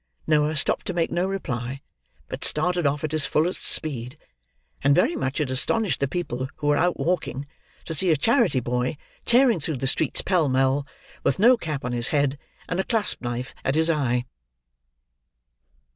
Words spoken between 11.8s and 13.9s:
on his head, and a clasp knife at